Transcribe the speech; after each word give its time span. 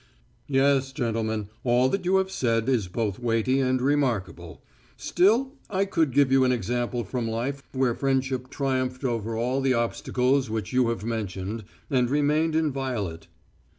"Yes, 0.47 0.91
gentlemen, 0.91 1.49
all 1.63 1.87
that 1.89 2.05
you 2.05 2.15
have 2.17 2.31
said 2.31 2.67
is 2.67 2.87
both 2.87 3.19
weighty 3.19 3.59
and 3.59 3.79
remarkable. 3.79 4.63
Still 4.97 5.51
I 5.69 5.85
could 5.85 6.11
give 6.11 6.31
you 6.31 6.43
an 6.43 6.51
example 6.51 7.03
from 7.03 7.27
life 7.29 7.61
where 7.71 7.93
friendship 7.93 8.49
triumphed 8.49 9.03
over 9.05 9.37
all 9.37 9.61
the 9.61 9.75
obstacles 9.75 10.49
which 10.49 10.73
you 10.73 10.89
have 10.89 11.05
mentioned, 11.05 11.65
and 11.91 12.09
remained 12.09 12.55
inviolate." 12.55 13.27